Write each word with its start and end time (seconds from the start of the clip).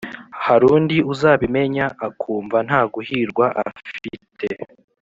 harundi 0.45 0.95
uzabimenya 1.13 1.85
akumva 2.07 2.57
ntaguhirwa 2.67 3.45
afite 3.67 4.47